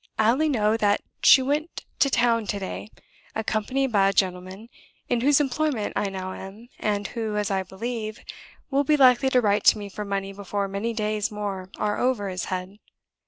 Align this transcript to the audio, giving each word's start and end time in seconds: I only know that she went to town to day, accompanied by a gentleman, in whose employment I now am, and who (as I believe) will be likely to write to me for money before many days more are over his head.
I 0.17 0.31
only 0.31 0.49
know 0.49 0.77
that 0.77 1.03
she 1.21 1.43
went 1.43 1.85
to 1.99 2.09
town 2.09 2.47
to 2.47 2.57
day, 2.57 2.89
accompanied 3.35 3.91
by 3.91 4.09
a 4.09 4.13
gentleman, 4.13 4.67
in 5.09 5.21
whose 5.21 5.39
employment 5.39 5.93
I 5.95 6.09
now 6.09 6.33
am, 6.33 6.69
and 6.79 7.05
who 7.05 7.37
(as 7.37 7.51
I 7.51 7.61
believe) 7.61 8.19
will 8.71 8.83
be 8.83 8.97
likely 8.97 9.29
to 9.29 9.41
write 9.41 9.63
to 9.65 9.77
me 9.77 9.89
for 9.89 10.03
money 10.03 10.33
before 10.33 10.67
many 10.67 10.93
days 10.93 11.29
more 11.29 11.69
are 11.77 11.99
over 11.99 12.29
his 12.29 12.45
head. 12.45 12.79